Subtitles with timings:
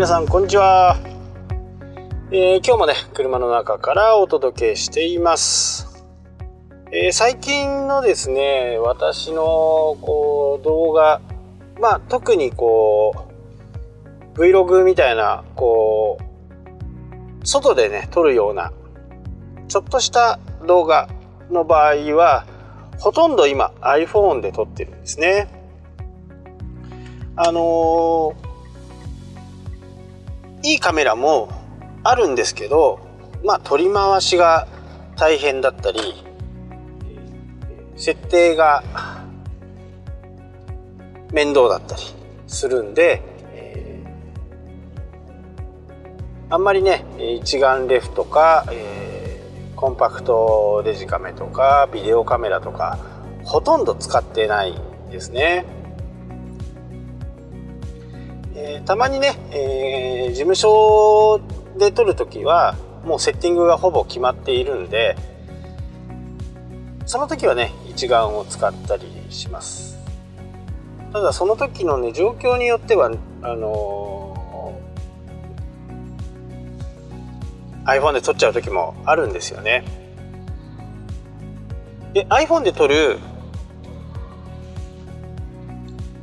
[0.00, 0.98] 皆さんこんにちは、
[2.32, 6.06] えー、今日もね車の中からお届けしています、
[6.90, 11.20] えー、最近のですね私のこう動画
[11.78, 13.26] まあ特にこ
[14.34, 16.16] う Vlog みたいなこ
[17.42, 18.72] う外でね撮るような
[19.68, 21.10] ちょっとした動画
[21.50, 22.46] の場合は
[22.98, 25.48] ほとんど今 iPhone で撮ってるんですね。
[27.36, 28.49] あのー
[30.62, 31.48] いいカメラも
[32.02, 33.00] あるんですけど
[33.44, 34.68] まあ取り回しが
[35.16, 36.00] 大変だったり
[37.96, 38.82] 設定が
[41.32, 42.02] 面倒だったり
[42.46, 44.02] するんで、え、
[46.48, 47.04] あんまりね
[47.40, 49.40] 一眼レフとか、え、
[49.76, 52.98] コンパクトデジカメとかビデオカメラとか
[53.44, 54.74] ほとんど使ってない
[55.10, 55.64] ですね。
[58.70, 61.40] えー、たまにね、えー、事務所
[61.76, 65.16] で撮る時はもうセッティングがほぼ決まっているんで
[67.06, 69.98] その時はね一眼を使ったりします。
[71.12, 73.10] ただその時のね状況によっては
[73.42, 79.84] あのー、iPhone で撮っちゃう時もあるんですよね。
[82.12, 83.18] で iPhone で撮る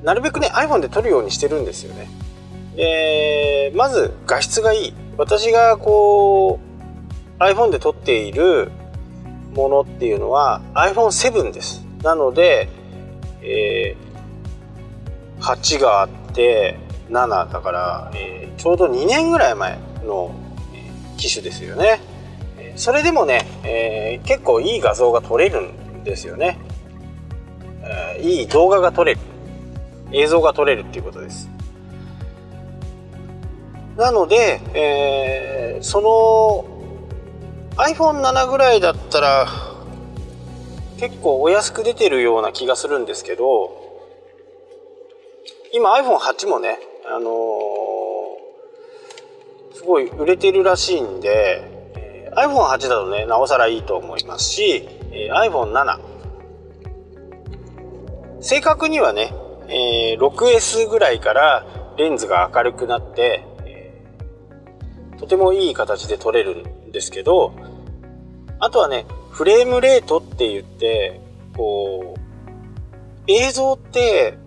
[0.04, 2.08] なるべくね iPhone で撮るようにしてるんですよね。
[2.78, 4.94] え、まず画質がいい。
[5.18, 6.60] 私がこ
[7.40, 8.72] う iPhone で撮っている
[9.56, 11.86] ものっていうのは iPhone7 です。
[12.04, 12.70] なので、
[13.42, 16.78] えー、8があって
[17.10, 20.32] 7だから、えー、ちょうど2年ぐらい前の
[21.18, 22.00] 機種ですよね。
[22.76, 26.60] それでもね、えー、結構いい画像が撮れるんですよね、
[27.82, 29.20] えー、いい動画が撮れる。
[30.12, 31.50] 映像が撮れるっていうことです。
[33.98, 36.66] なので、えー、その
[37.78, 39.48] iPhone7 ぐらいだったら
[41.00, 43.72] 結構お安く出てるような気がするんですけど
[45.74, 46.78] 今 iPhone8 もね、
[47.08, 51.64] あのー、すごい売れてるらしいんで、
[51.96, 56.00] えー、iPhone8 だとねなおさらいいと思いますし、えー、iPhone7
[58.42, 59.34] 正確にはね、
[59.70, 61.66] えー、6S ぐらいから
[61.98, 63.57] レンズが明るくなって
[65.20, 67.54] とてもいい形で撮れるんですけど
[68.60, 71.22] あとはねフレームレートって言って
[71.56, 72.20] こう
[73.28, 74.38] 映像って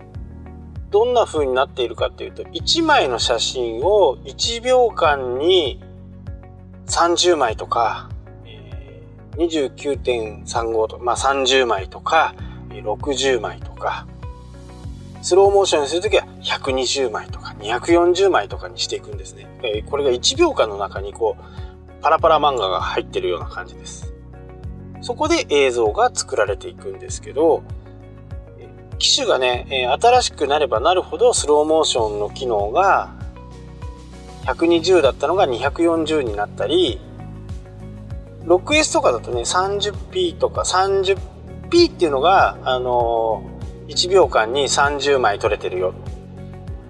[0.89, 5.81] どんな風になっているかっていうと1枚の写真を1秒間に
[6.87, 8.09] 30枚とか、
[9.37, 12.35] 29.35とか、まあ、30枚とか
[12.69, 14.07] 60枚とか
[15.21, 19.47] スローモーションにするときは120枚とか240枚とかにしていくんですね。
[19.63, 24.13] えー、これが1秒間の中にこう、パラパラ漫画が入ってるような感じです。
[25.01, 27.63] そこで映像が作られていくんですけど、
[28.97, 33.11] 機種がね、新しくなればなるほどスローモーションの機能が
[34.45, 36.99] 120だったのが240になったり、
[38.45, 43.43] 6S とかだとね、30p とか 30p っていうのが、あの
[43.91, 45.93] 1秒間に30枚撮れてるよ。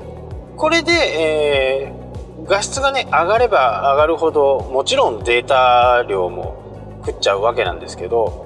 [0.57, 8.44] これで、えー、画質がね上がれば上がるほどもちろんデータ量も食っちゃうわけなんですけど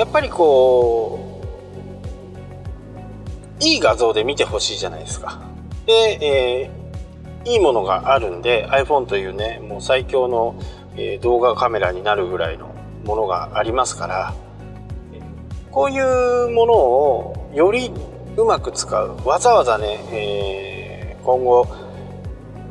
[0.00, 1.42] やっぱりこ
[3.60, 5.42] ういい画像で見てほしいじゃないですか。
[5.84, 10.58] で、えー、いいものがあるんで iPhone というねもう最強の、
[10.96, 12.74] え、動画カメラになるぐらいの
[13.04, 14.32] ものがありますから
[15.70, 17.92] こういうものをより
[18.38, 21.68] うまく使うわざわざね、えー、今後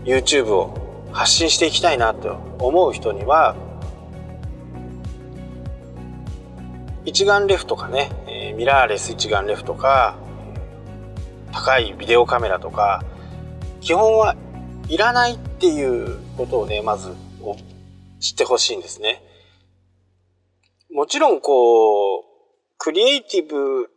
[0.03, 3.55] YouTube を発信していきたいなと思う人には
[7.05, 10.17] 一眼レフとかね、えミラーレス一眼レフとか
[11.51, 13.03] 高いビデオカメラとか
[13.81, 14.35] 基本は
[14.87, 17.13] いらないっていうことをねまず
[18.19, 19.23] 知ってほしいんですね。
[20.91, 22.23] もちろんこう
[22.77, 23.89] クリエイティブ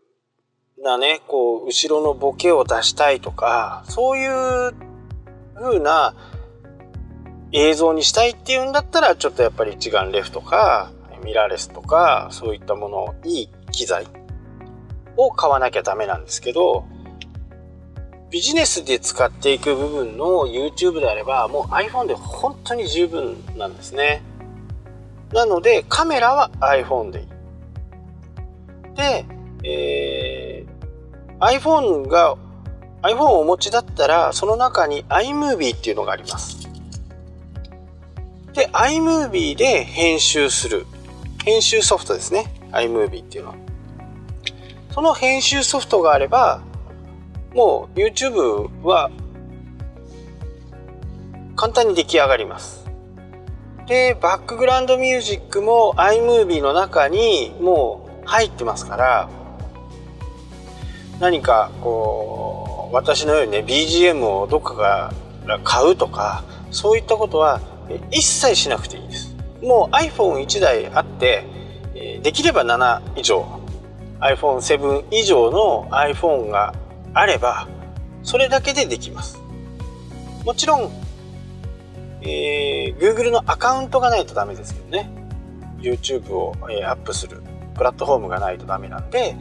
[0.82, 4.74] なねこう後ろのボケを出したいとかそういう
[5.54, 6.14] 風な
[7.52, 10.90] 映像にしたいっていうんだったらちょっとやっぱり一眼レフとか
[11.22, 14.06] ミラーレスとかそういったものいい機材
[15.16, 16.84] を買わなきゃダメなんですけど
[18.32, 24.22] ビジネスで使っていく部分の YouTube であればもう iPhone で本当に十分なんですね。
[25.34, 27.26] なのでカメラは iPhone でいい。
[28.96, 29.26] で、
[29.64, 32.36] えー、iPhone が
[33.02, 36.68] iPhone をお持ちだったらその中に iMovie っていうのがあります。
[38.54, 40.86] で iMovie で編集する。
[41.44, 43.56] 編集ソフトですね iMovie っていうのは
[44.92, 46.62] その編集ソフトがあれば
[47.54, 49.10] もう YouTube は
[51.56, 52.82] 簡単に出来上がります。
[53.86, 59.28] で、バックグラウンドミュージックも iMovie の中にもう入ってますから、
[61.20, 65.12] 何かこう、私のようにね、BGM をどっかか
[65.46, 67.60] ら買うとか、そういったことは
[68.10, 69.31] 一切しなくていいです。
[69.62, 71.44] もう iPhone1 台あって、
[72.22, 73.46] できれば7以上、
[74.20, 76.74] iPhone7 以上の iPhone が
[77.14, 77.68] あれば、
[78.22, 79.40] それだけでできます。
[80.44, 80.90] もちろん、
[82.22, 85.10] えー、Google のアカウントがないとダメですけどね。
[85.80, 87.42] YouTube を、えー、アップする
[87.74, 89.36] プラットフォームがないとダメなんで、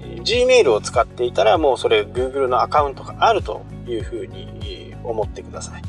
[0.00, 5.82] えー、Gmail を使っていたらもうそれ Google のアカウントがあるというふうに、思ってください。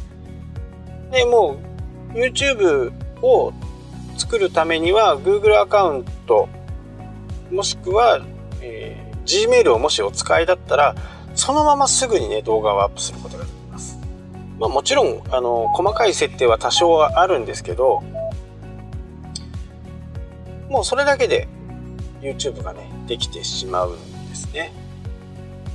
[1.11, 1.57] で、も
[2.13, 2.91] う YouTube
[3.21, 3.53] を
[4.17, 6.47] 作るためには Google アカウント
[7.51, 8.25] もしくは、
[8.61, 10.95] えー、Gmail をもしお使いだったら
[11.35, 13.99] そのまますぐにね、動画をアップすることができます。
[14.57, 18.03] まあもちろん、あの、細かい設定は多少はあるんですけど、
[20.69, 21.47] もうそれだけで
[22.21, 24.71] YouTube がね、できてしまうんですね。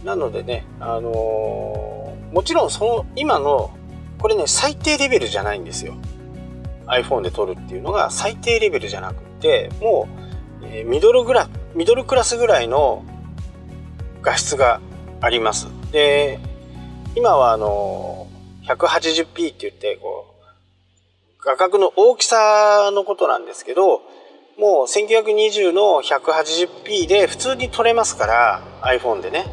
[0.02, 3.70] なのでね、あのー、もちろんその今の、
[4.18, 5.94] これね、最低レベルじゃないんですよ。
[6.90, 10.08] iPhone で撮るっていうのが最低レベルじゃなくて、も
[10.62, 13.04] う、え、ミドルグラ、ミドルクラスぐらいの
[14.22, 14.80] 画質が
[15.20, 15.68] あります。
[15.92, 16.38] で、
[17.14, 18.26] 今はあの、
[18.66, 24.02] 180p って言って、こう、画角の大きさのことなんですけど、
[24.58, 29.46] もう1920の 180p で普通に撮れますから、iPhone でね。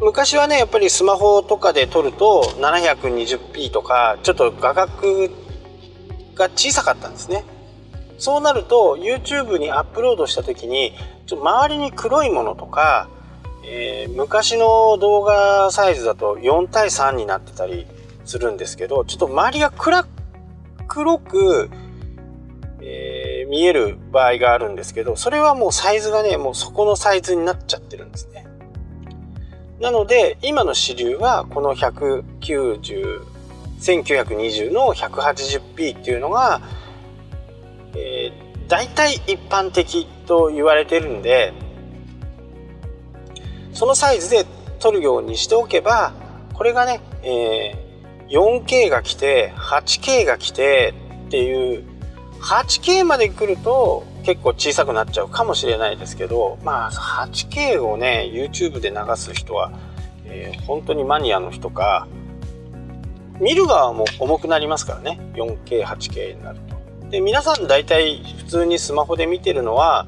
[0.00, 5.28] 昔はね、やっぱりスマホとかで撮ると 720p とか、ちょっと画角
[6.34, 7.44] が小さかったんですね。
[8.18, 10.92] そうなると YouTube にアップロードした時に
[11.26, 13.08] ちょっと周りに黒いものとか、
[13.64, 17.86] えー、昔の動画サイズだと4対3になってたり
[18.24, 20.06] するんですけどちょっと周りが暗
[20.88, 21.70] 黒く、
[22.80, 28.45] えー、見える場合があるんですけどそれはもうサイズがねもうそこのサイズになっちゃってるんですね
[29.80, 33.20] なので今の主流はこの190
[33.80, 36.60] 1920の 180p っていうのが
[37.96, 41.52] えー、大体一般的と言われてるんで
[43.72, 44.46] そのサイズで
[44.78, 46.12] 撮るようにしておけば
[46.52, 50.94] これがね、えー、4K が来て 8K が来て
[51.26, 51.84] っていう
[52.40, 59.72] 8K まで来ると結構小さくなっちゃうかもしれないですけどまあ 8K をね YouTube で流す人は、
[60.24, 62.08] えー、本当にマニアの人か
[63.40, 66.76] 見る側も重くなりますからね 4K8K になると。
[67.10, 70.06] で、皆さん大体普通にスマホで見てるのは、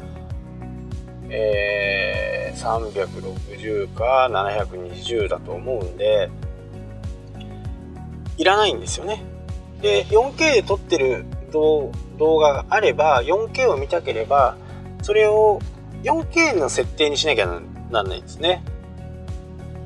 [1.29, 6.29] えー、360か720だと思うんで、
[8.37, 9.23] いらないんですよね。
[9.81, 14.57] で、4K で撮ってる動画動画があれば、4K を見たければ、
[15.03, 15.61] それを
[16.03, 18.63] 4K の設定にしなきゃなんないんですね。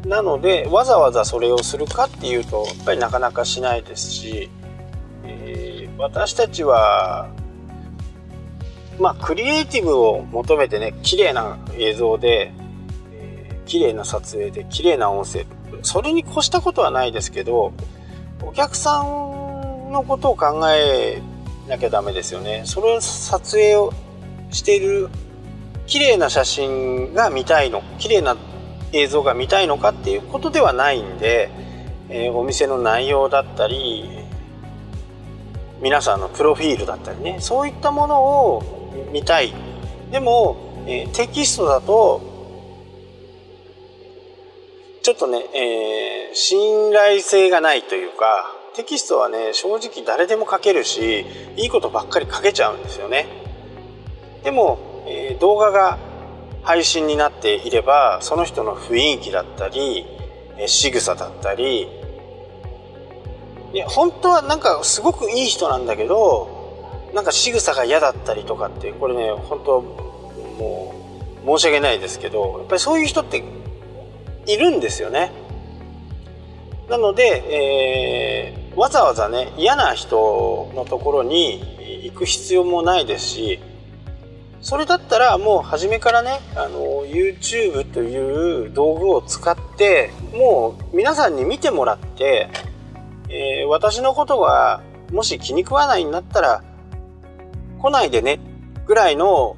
[0.06, 4.50] なので、わざわざそれをするかっていうと、やっぱりなかなかしないですし
[5.24, 7.30] え、私たちは
[8.98, 12.52] まあクリエイティブを求めてね綺麗な映像で、
[13.12, 15.46] えー、綺麗な撮影で綺麗な音声
[15.82, 17.72] それに越したことはないですけど
[18.42, 21.22] お客さんのことを考え
[21.68, 22.62] なきゃダメですよね。
[22.64, 23.92] それを撮影を
[24.50, 25.08] している
[25.86, 28.36] 綺麗な写真が見たいの綺麗な
[28.92, 31.50] 映像が見たいのかっていうことではないんで、
[32.08, 34.04] えー、お店の内容だったり
[35.80, 39.52] 皆さんのプロフィールだったりねそういったものを見たい。
[40.10, 42.20] でも、えー、テキストだと
[45.02, 51.24] ちょっとね、えー、信頼性がないというかテキストはね正直誰でも書けるし
[51.56, 53.26] いいことばっかり書けちゃうんですよね
[54.44, 55.98] でも、えー、動画が
[56.62, 60.06] 配信になっていればその人の雰囲気だったり
[60.58, 61.88] え仕草だったり
[63.72, 70.94] いや本当はなんかすごくいい人なんだけどなんか仕草が嫌だったりとかってこれね本当も
[71.44, 73.42] う申し訳ないですけどやっぱりそういう人って
[74.46, 75.32] いるんですよね。
[76.88, 83.60] なので、え、わざわざね嫌な人のところに行く必要もないですし
[84.60, 92.48] それだったらもう初めからねあの YouTube という道具を使ってもう皆さんに見てもらって、
[93.28, 96.64] えー、私のことがもし気に食わないんだったら
[97.80, 98.38] 来ないでね
[98.86, 99.56] ぐらいの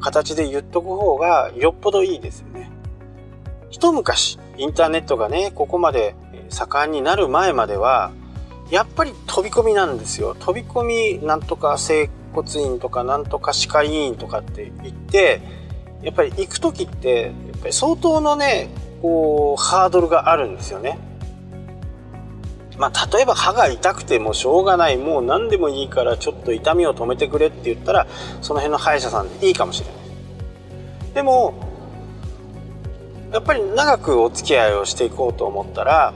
[0.00, 2.70] 形で言っとく方がよっぽどいいですよね。
[3.70, 6.16] 一昔インターネットがねここまで
[6.50, 8.12] 盛んになる前までは
[8.72, 15.42] やっぱり飛び込みなんですよ飛び込みなんとか整骨院とかなんとか歯科医院とかって言って
[16.02, 18.70] やっぱり行く時ってやっぱり相当のね
[19.02, 20.98] こうハードルがあるんですよね。
[22.78, 28.06] まあ、例えば歯が痛くてもしょうがないもう何でもいいからちょっと痛みを止めてくれって言ったら
[28.40, 31.54] その辺の歯医者さんでいいかもしれないでも
[33.30, 36.14] やっぱり長くお付き合いをしていこうと思ったら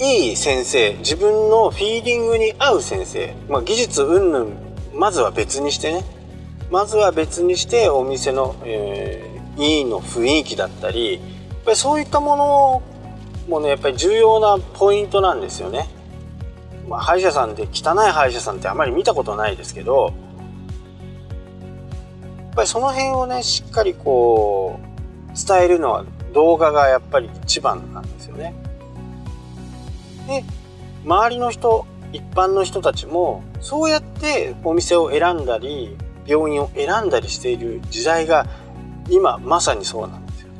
[0.00, 0.94] いい先生。
[0.98, 4.50] 自分のフィーリングに合う先生、まあ、技術云々。
[4.92, 6.04] まずは別にしてね。
[6.70, 11.14] まずは別にしてお店の、えー、委員の雰囲気だったり。
[11.14, 11.20] やっ
[11.64, 12.82] ぱりそういったもの
[13.48, 15.88] もねやっぱり重要なポイントなんですよね。
[16.88, 20.12] まあ、歯医者さんで汚い歯医者さんってあまり見たことないですけど。
[22.36, 28.54] やっぱりその辺をねしっかりこう伝えるのは動画がやっぱり一番なんですよね。
[30.26, 30.44] で
[31.04, 38.46] 周りの人一般の人たちもそうやってお店を選んだり病院を選んだりしている時代が
[39.08, 40.54] 今まさにそうなんですよね。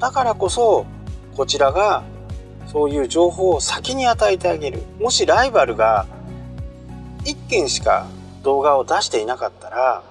[0.00, 0.86] だからこそ
[1.36, 2.02] こちらが
[2.66, 4.82] そういう情報を先に与えてあげる。
[5.00, 6.06] もしライバルが
[7.24, 8.06] 1件しか
[8.42, 10.02] 動画を出していなかったら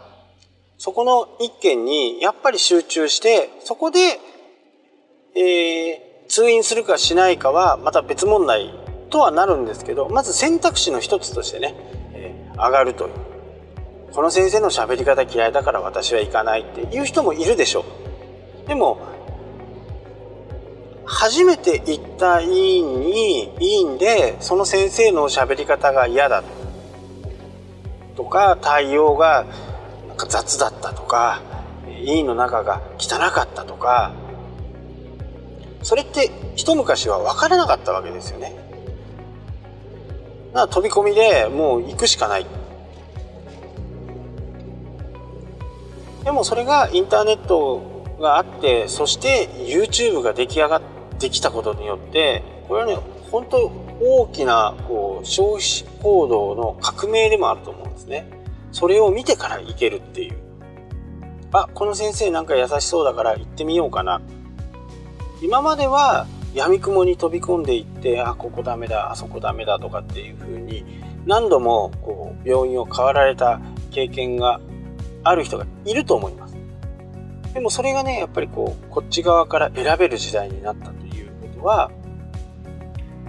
[0.78, 4.20] そこの1件にやっぱり集中してそこで、
[5.36, 8.74] え、通院するかしないかはまた別問題
[9.10, 11.76] とはなるんですけどまず選択肢の一つとしてね、
[12.14, 13.14] えー、上がるという。
[14.12, 17.86] この先生の喋り方嫌いだから私は行かないっていう人もいるでしょ
[18.66, 18.68] う。
[18.68, 19.00] でも
[21.06, 26.44] 初めて行った委員に委員でその先生の喋り方が嫌だ
[28.16, 29.46] とか対応が
[30.08, 31.42] なんか雑だったとか
[32.02, 34.14] 委員の中が汚かったとか
[35.84, 38.56] それって一昔は分からなかったわけですよね。
[40.54, 42.46] だから飛び込みでもう行くしかない。
[46.24, 50.82] でもそれがインターネットがあってそして YouTube が出来上がっ
[51.20, 52.98] てきたことによってこれはね
[53.32, 58.30] 本当大きなこう消費行動の革命でもあると思うんですね。
[58.72, 60.38] それを見てから行けるっていう。
[61.54, 64.22] あこの先生なんか優しそうだから行ってみようかな。
[65.42, 70.84] 今までは闇雲に飛び込んでいってあここダメだあそこダメだとかっていう風に
[71.26, 73.60] 何度もこう病院を変わられた
[73.92, 74.60] 経験が
[75.24, 76.56] ある人がいると思います。
[77.54, 81.92] でもそれがねやっぱりこうこっち側から選べる時代になったということは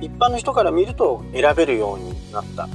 [0.00, 2.68] 一般の人から見ると選べるようになった、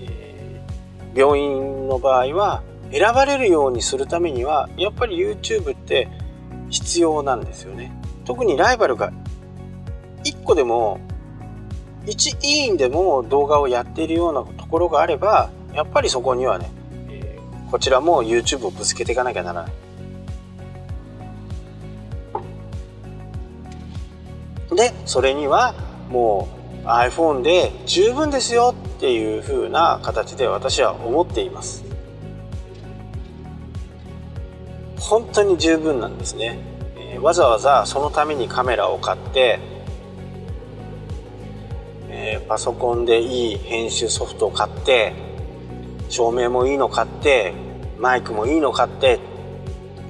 [0.00, 2.62] えー、病院の場合は
[2.92, 6.08] 選ばれるようにするためにはやっぱり YouTube って
[6.70, 7.92] 必要なんですよね。
[8.24, 9.12] 特にライバルが
[10.24, 11.00] 1個でも
[12.04, 16.70] 1委員でも動画をやっているようなところがあればやっぱりそこにはね、
[17.08, 19.72] えー、こちらも YouTube をぶつけていかなきゃならない。
[24.74, 25.74] でそれには
[26.08, 26.48] も
[26.84, 31.84] う iPhone で十分ですよっていう風な形で私は思っています
[34.98, 36.71] 本当に十分なんですね
[37.20, 39.58] わざわざそのためにカメラを買って、
[42.08, 45.12] えー、パソコンでいい編集ソフトを買って
[46.08, 47.54] 照明もいいの買って
[47.98, 49.20] マイクもいいの買って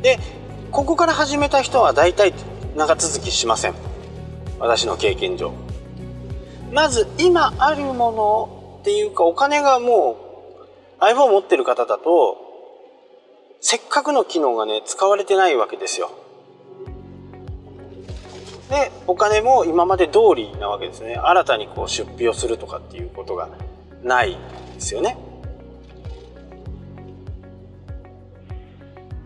[0.02, 0.18] で
[0.70, 2.32] ここから始めた人は大体
[2.74, 3.74] 長続きしません。
[4.58, 5.52] 私の経験上。
[6.72, 10.16] まず今あるものっていうかお金がも
[11.00, 12.38] う iPhone 持ってる方だと
[13.60, 16.10] せっかくの機能がね使われてないわけですよ。
[18.72, 21.16] でお金も今まで通りなわけですね。
[21.16, 23.50] 新たにこう出費をするとかっていうことが
[24.02, 24.38] ない
[24.74, 25.18] ですよね。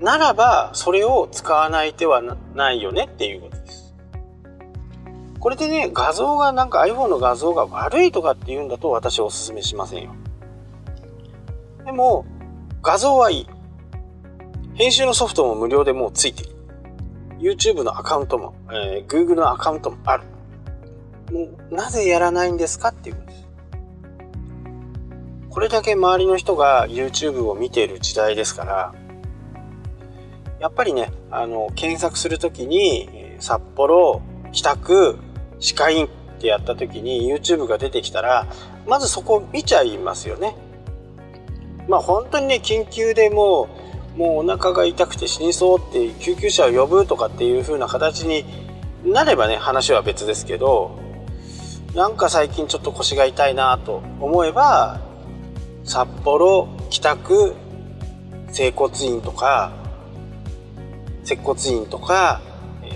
[0.00, 2.22] ならばそれを使わない手は
[2.54, 3.94] ないよねっていうことです。
[5.38, 10.14] これでね画像がなんか iPhone の画像が悪いとかっていうんだと私はおすすめしませんよ。
[11.84, 12.26] でも
[12.82, 13.46] 画像はいい。
[14.74, 16.55] 編集のソフトも無料でもうついてる。
[17.38, 20.24] YouTube のアカウントも、えー、Google のアカウントもある。
[21.32, 23.46] もうなぜやらないんですかっていうんです。
[25.50, 28.94] これだけ周りの人が YouTube を見ている時代ですから、
[30.60, 35.18] やっぱりね、あの、検索するときに、札幌、北区、
[35.58, 38.46] 歯科医院ってやったときに YouTube が出てきたら、
[38.86, 40.56] まずそこ見ちゃいますよね。
[41.88, 43.85] まあ本当にね、緊急でもう、
[44.16, 48.44] もうお腹が痛くて死にそうって救急車を呼ぶとかっていう風な形に
[49.04, 50.98] なればね、話は別ですけど、
[51.94, 55.00] なんか最近ちょっと腰が痛いなと思えば、
[55.84, 57.54] 札幌、北区、
[58.52, 59.72] 整骨院とか、
[61.24, 62.40] 接骨院とか、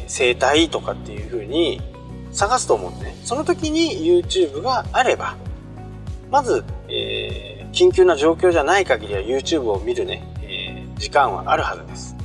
[0.06, 1.80] 整体とかっていう風に
[2.32, 3.16] 探すと思うんでね。
[3.24, 5.36] その時に YouTube があれば、
[6.30, 10.26] まず、えー、緊急な状況じゃない限りは YouTube を見るね、
[11.00, 12.16] 時間はあるはずです。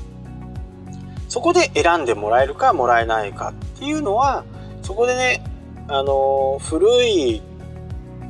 [1.29, 4.43] そこで選んでもらえるかもらえないかっていうのは、
[4.83, 5.43] そこでね、
[5.87, 7.41] あの、古い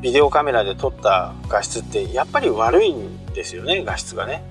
[0.01, 4.43] ビデオカメラで撮った画質ってやっぱり悪いんですよね、画質がね。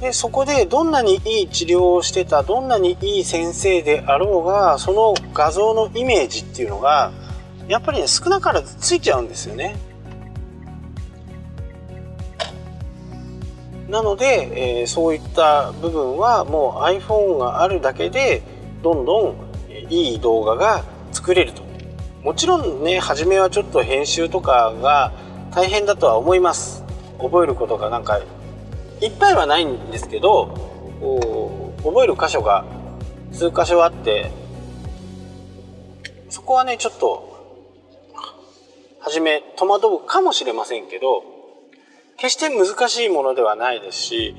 [0.00, 7.12] で、そこでどんなにいい治療をしてた、どんなにいい先生であろうが、その画像のイメージっていうのが、
[7.66, 9.76] やっぱりね、少なからずついちゃうんですよね。
[13.88, 18.42] なので、えー、そういった部分はもう iPhone があるだけで、
[18.82, 19.36] どんどん
[19.88, 21.62] いい動画が作れると。
[22.22, 25.12] もちろんね、初めはちょっと編集とかが
[25.52, 26.86] 大変だとは思います。
[27.18, 28.20] 覚えることがなんか
[29.00, 30.46] いっぱいはないんですけど
[31.82, 32.64] 覚える箇所が
[33.32, 34.30] 数箇所あって
[36.28, 37.34] そこはねちょっと
[39.00, 41.22] 初め戸惑うかもしれませんけど
[42.16, 44.34] 決して難しいものではないですし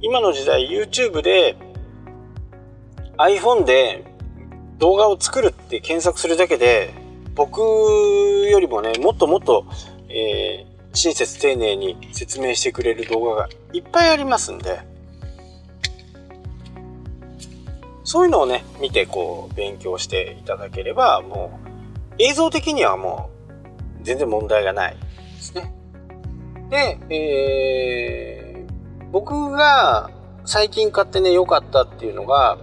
[0.00, 1.56] 今の時代 YouTube で
[3.16, 4.04] iPhone で
[4.78, 6.94] 動画を作るって検索するだけで
[7.34, 9.66] 僕よりもねもっともっと、
[10.08, 14.80] えー親切丁寧に説明してくれる動画がいっぱいありますんで、
[18.02, 23.30] そういうのをね、見てこう勉強していただければ、もう映像的にはも
[24.00, 25.72] う全然問題がないですね。
[26.70, 30.10] で、えー、僕が
[30.44, 32.58] 最近買ってね、良かったっていうのが、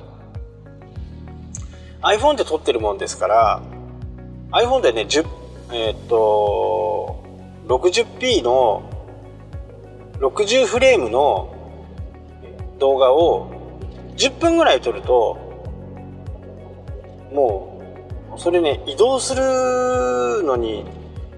[2.02, 3.62] iPhone で撮ってるもんですから、
[4.52, 5.26] iPhone でね、10、
[5.72, 7.24] えー、っと、
[7.68, 8.84] 60p の
[10.20, 11.54] 60フレームの
[12.80, 13.52] 動画を
[14.18, 15.38] 10分ぐらい撮ると
[17.32, 17.82] も
[18.36, 20.86] うそれね移動するのに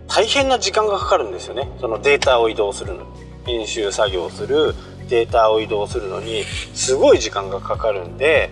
[0.08, 1.70] 大変な時間がかかるんですよね。
[1.80, 3.06] そのデータを移動するの。
[3.46, 4.74] 編集作業する。
[5.08, 6.44] データを移動するのに
[6.74, 8.52] すごい時間がかかるんで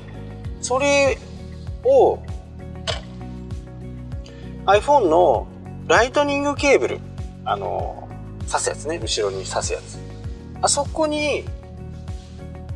[0.62, 1.18] それ
[1.84, 2.20] を
[4.66, 5.48] iPhone の
[5.88, 7.00] ライトニングケーブル
[7.44, 8.10] あの
[8.48, 9.00] 刺すやつね。
[9.00, 10.00] 後ろに刺すやつ。
[10.62, 11.44] あそこに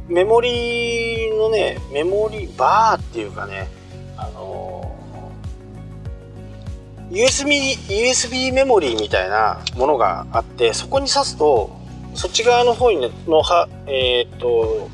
[0.08, 3.68] メモリのねメモリバーっていうかね
[4.18, 4.79] あの
[7.10, 11.76] USB, USB メモリーみたいなものがあってそこに挿すと
[12.14, 14.90] そっち側の方に、のはえー、っと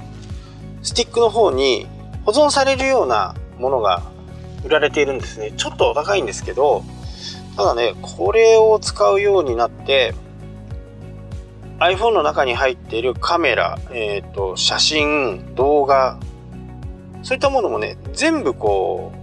[0.82, 1.88] スティックの方に
[2.26, 4.04] 保存されるようなものが
[4.64, 5.54] 売られているんですね。
[5.56, 6.84] ちょっとお高いんですけど
[7.56, 10.14] ただね、これを使うようになって、
[11.80, 16.20] iPhone の中に入っているカメラ、えっ、ー、と、写真、動画、
[17.24, 19.14] そういったものもね、全部こ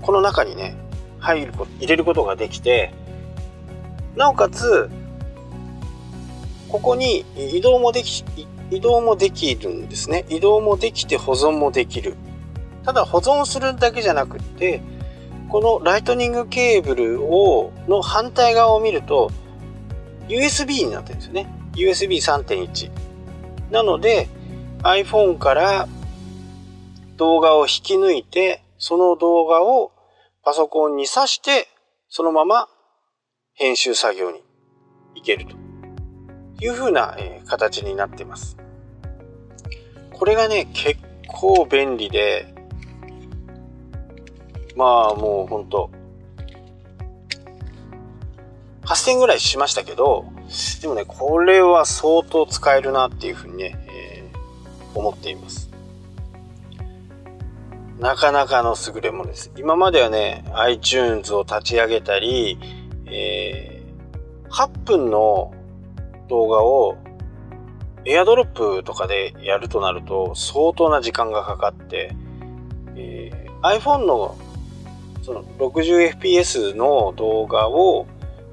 [0.00, 0.76] う、この中にね、
[1.26, 2.94] 入る入れることができて、
[4.14, 4.88] なおかつ、
[6.68, 8.24] ここに移動もでき、
[8.70, 10.24] 移動もできるんですね。
[10.28, 12.14] 移動もできて保存もできる。
[12.84, 14.80] ただ保存するだけじゃなくって、
[15.48, 19.32] このライトニングケーブルを、の反対側を見ると、
[20.28, 21.52] USB になってるんですよね。
[21.74, 22.90] USB3.1。
[23.72, 24.28] なので、
[24.82, 25.88] iPhone から
[27.16, 29.90] 動画を引き抜いて、その動画を
[30.46, 31.66] パソコンに挿して、
[32.08, 32.68] そのまま
[33.54, 34.44] 編集作業に
[35.16, 35.56] 行けると
[36.64, 38.56] いう風な、え、形になっています。
[40.12, 42.54] これがね、結構便利で、
[44.76, 45.90] まあもうほんと、
[48.84, 50.26] 8000ぐらいしましたけど、
[50.80, 55.65] でもね、これは相当使えるなっていうふうにね、えー、思っています。
[57.98, 59.50] なかなかの優れものです。
[59.56, 62.58] 今まではね、iTunes を立ち上げたり、
[63.06, 65.54] えー、8分の
[66.28, 66.96] 動画を
[68.04, 72.14] エアドロップとかでやるとなると相当な時間がかかって、
[72.94, 74.36] えー、iPhone の
[75.22, 78.06] その 60fps の動画を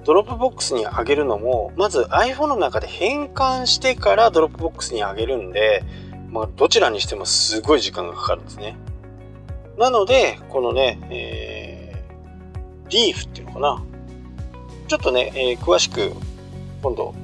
[0.05, 5.83] ドロップボックスに上げるのもまず iPhone の中で変換してからドロップボックスに上げるんで、
[6.31, 8.75] まあ、どちらにしてもすごい時間がかかるんですね
[9.77, 13.83] なのでこのね、えー、リーフっていうのかな。
[14.87, 16.11] ちょっとね、えー、詳しく
[16.81, 17.15] 今度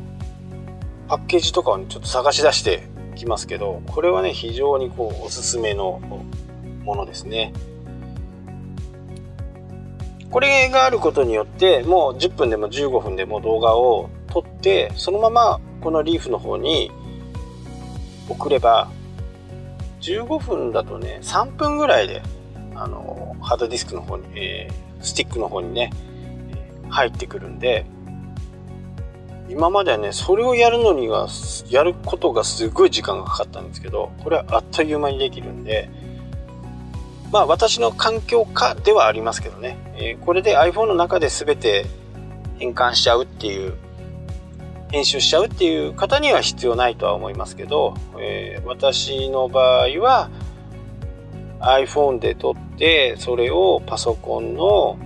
[1.08, 6.00] パッケージとかをねちょっと探し出してきますけどこれはね非常にこうおすすめの
[6.84, 7.54] ものですね。
[10.32, 16.92] これがあることによってもう10分でも15分でも動画を撮ってそのままこのリーフの方に
[18.30, 18.92] 送れば
[20.02, 22.22] 15分だとね3分ぐらいで
[22.80, 25.92] あのハードディスクの方に、えー、スティックの方にね
[26.90, 27.86] 入ってくるんで
[29.50, 31.28] 今まではねそれをやるのには
[31.70, 35.90] やることがすごい時間がかかったんですけどこれはあっという間にできるんで
[37.32, 41.86] まあ私の環境下ではありますけどね、えー、これで iPhone の中で全て
[42.60, 43.74] 変換しちゃうっていう
[44.92, 50.30] 編集しちゃうっていう方には必要ないとは思いますけど、えー、私の場合は
[51.60, 54.98] iPhone で撮ってそれをパソコンの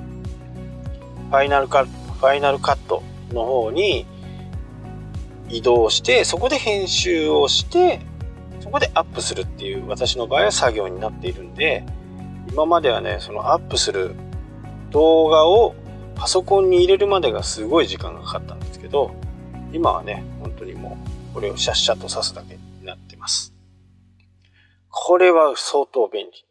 [1.30, 4.06] ファイナルカファイナルカットの方に
[5.50, 8.02] 移動してそこで編集をして
[8.60, 11.86] そこでアップするっていう私の場合は作業になっているんで
[12.50, 14.16] 今まではねそのアップする
[14.92, 15.76] 動画を
[16.16, 19.14] パソコンに入れるまでがすごい時間がかかったんですけど
[19.72, 20.98] 今はね本当にも
[21.32, 23.53] うこれをシャッシャッと刺すだけになってます。
[24.96, 26.46] これは相当便利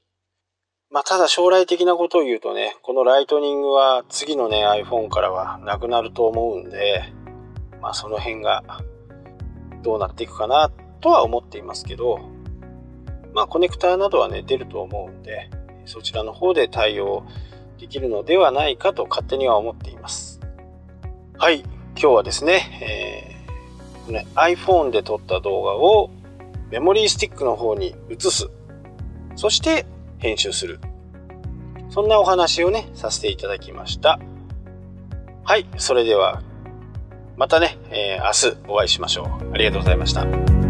[0.90, 7.04] まあ、ただ将来的なことを言うとね、このライトニングは次のね、iPhone からはなくなると思うんで、
[7.80, 8.64] まあ、その辺が
[9.84, 12.18] どうなっていくかなとは思っていますけど、
[13.32, 15.48] まあ、コネクターなどはね、出ると思うんで、
[15.84, 17.24] そちらの方で対応
[17.78, 20.40] できるのではないかと勝手には思っています。
[21.38, 23.38] はい、今日はですね、
[24.08, 26.10] えー、ね iPhone で撮った動画を
[26.72, 28.48] メモリースティックの方に移す。
[29.36, 29.84] そして
[30.16, 30.80] 編集する。
[31.90, 34.18] そんなお話をね、させていただきました。
[35.44, 36.40] はい、それでは
[37.36, 39.52] またね、えー、明日お会いしましょう。
[39.52, 40.61] ありがとうございました。